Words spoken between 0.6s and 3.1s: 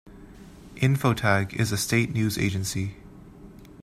Infotag is the state news agency.